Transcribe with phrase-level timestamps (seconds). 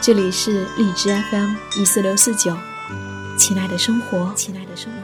[0.00, 2.56] 这里是荔枝 FM 一四六四九，
[3.36, 4.98] 亲爱的生活，亲爱的生活。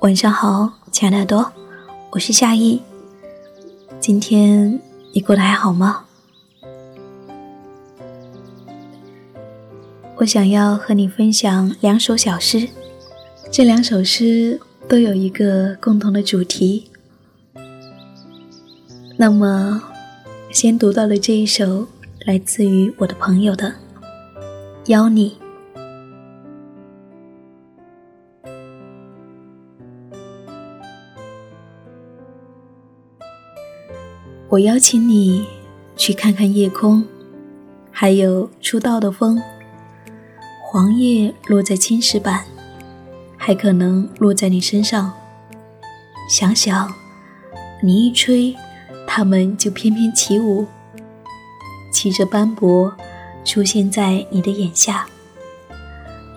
[0.00, 1.52] 晚上好，亲爱的耳朵，
[2.10, 2.82] 我是夏意。
[4.00, 4.80] 今天
[5.12, 6.06] 你过得还好吗？
[10.16, 12.68] 我想要和你分享两首小诗，
[13.52, 16.90] 这两首诗都有一个共同的主题。
[19.24, 19.80] 那么，
[20.50, 21.86] 先读到了这一首
[22.26, 23.68] 来自于我的朋友的
[24.84, 25.38] 《邀你》。
[34.50, 35.46] 我邀请你
[35.96, 37.02] 去看看夜空，
[37.90, 39.40] 还有初到的风。
[40.66, 42.44] 黄叶落在青石板，
[43.38, 45.10] 还可能落在你身上。
[46.28, 46.92] 想想，
[47.82, 48.54] 你一吹。
[49.16, 50.66] 他们就翩翩起舞，
[51.92, 52.92] 骑着斑驳，
[53.44, 55.06] 出现在你的眼下。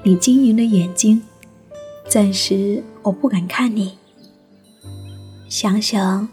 [0.04, 1.24] 你晶莹的眼睛，
[2.08, 3.98] 暂时我不敢看你。
[5.50, 6.30] 想想，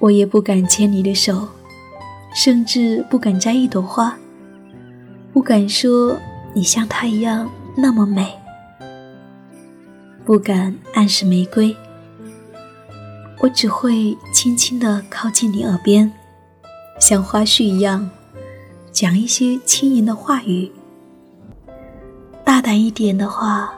[0.00, 1.50] 我也不敢牵你的手，
[2.34, 4.18] 甚至不敢摘一朵花，
[5.32, 6.16] 不敢说
[6.52, 8.34] 你像她一样那么美，
[10.24, 11.76] 不敢暗示玫瑰。
[13.46, 16.12] 我只会轻轻地靠近你耳边，
[16.98, 18.10] 像花絮一样，
[18.90, 20.72] 讲一些轻盈的话语。
[22.44, 23.72] 大胆一点的话，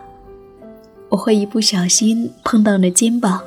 [1.10, 3.42] 我会一不小心碰到你的肩膀。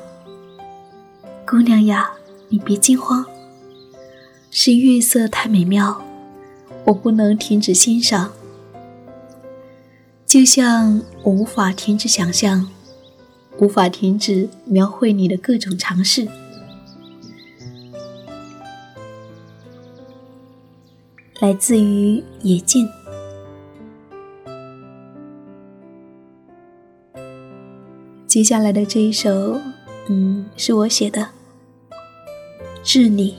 [1.44, 2.12] 姑娘呀，
[2.50, 3.26] 你别惊慌，
[4.48, 6.00] 是月色太美妙，
[6.84, 8.30] 我不能停止欣赏。
[10.24, 12.68] 就像我无法停止想象。
[13.58, 16.26] 无法停止描绘你的各种尝试。
[21.40, 22.88] 来自于野径。
[28.26, 29.60] 接下来的这一首，
[30.08, 31.20] 嗯，是我写的，
[32.82, 33.36] 《致你》。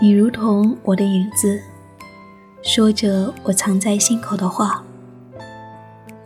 [0.00, 1.60] 你如同我的影子，
[2.62, 4.84] 说着我藏在心口的话。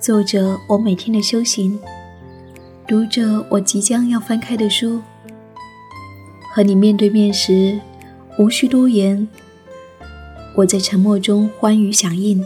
[0.03, 1.79] 做着我每天的修行，
[2.89, 5.01] 读着我即将要翻开的书，
[6.53, 7.79] 和你面对面时，
[8.37, 9.29] 无需多言。
[10.57, 12.45] 我在沉默中欢愉响应。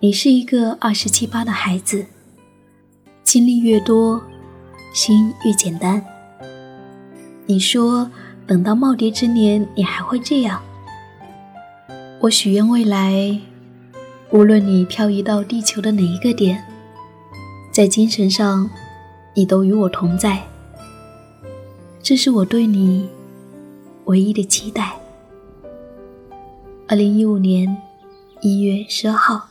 [0.00, 2.06] 你是一个二十七八的孩子，
[3.22, 4.22] 经历越多，
[4.94, 6.02] 心越简单。
[7.44, 8.10] 你说
[8.46, 10.62] 等到耄耋之年，你还会这样。
[12.20, 13.38] 我许愿未来。
[14.32, 16.64] 无论你漂移到地球的哪一个点，
[17.70, 18.70] 在精神上，
[19.34, 20.42] 你都与我同在。
[22.02, 23.06] 这是我对你
[24.06, 24.98] 唯一的期待。
[26.88, 27.76] 二零一五年
[28.40, 29.48] 一月十二号。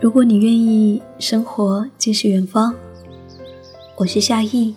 [0.00, 2.74] 如果你愿意，生活就是远方。
[3.96, 4.74] 我是夏意。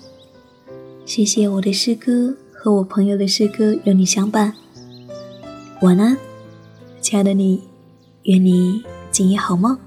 [1.05, 4.53] 谢谢我的诗歌和我朋友的诗歌有你相伴。
[5.81, 6.17] 晚安，
[7.01, 7.61] 亲爱的你，
[8.23, 8.81] 愿你
[9.11, 9.77] 今夜好梦。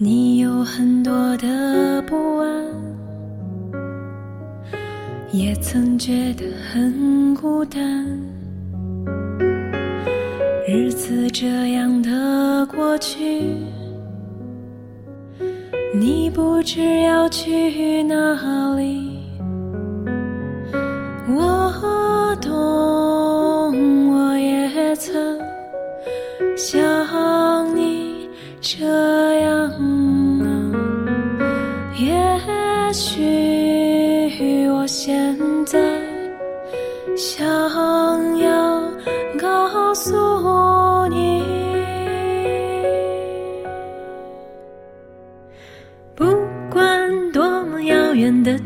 [0.00, 2.64] 你有很多的不安，
[5.32, 8.06] 也曾觉得很孤单。
[10.68, 13.42] 日子这样的过去，
[15.92, 19.18] 你不知要去哪里。
[21.28, 25.36] 我懂，我也曾
[26.56, 27.04] 想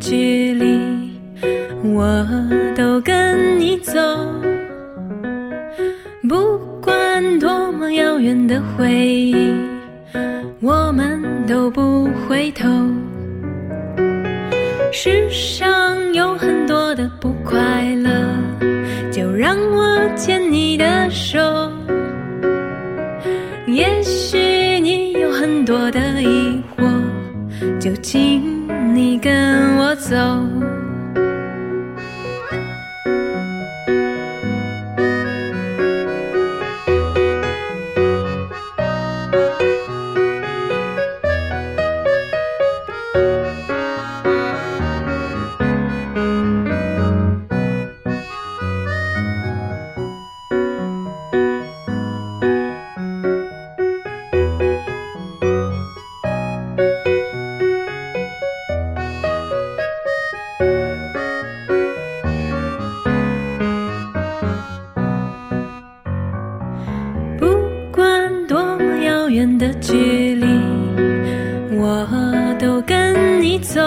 [0.03, 0.81] 距离，
[1.95, 2.27] 我
[2.77, 4.01] 都跟你走。
[6.29, 9.55] 不管多么遥远的回忆，
[10.61, 12.69] 我们都不回头。
[14.91, 18.11] 世上有很多的不快乐，
[19.13, 21.39] 就让我牵你的手。
[23.69, 28.62] 也许你有很多的疑惑，就请
[28.95, 30.72] 你跟我走。
[69.83, 70.47] 距离，
[71.77, 72.07] 我
[72.59, 73.83] 都跟你走。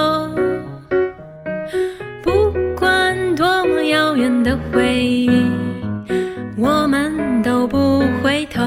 [2.22, 5.30] 不管多么遥远的回忆，
[6.58, 8.62] 我们都不回头。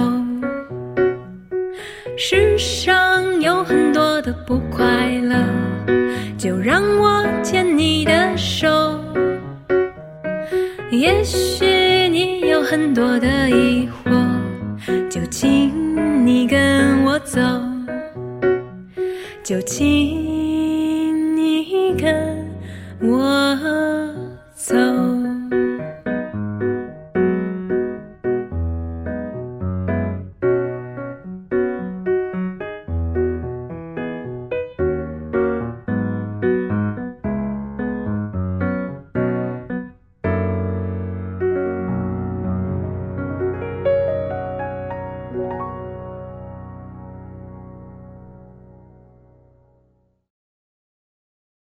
[2.17, 4.87] 世上有很多的不快
[5.23, 5.37] 乐，
[6.39, 8.99] 就让我牵你的手。
[10.91, 14.11] 也许你有很多的疑惑，
[17.39, 17.45] 走，
[19.45, 22.51] 就请你跟
[23.01, 23.48] 我。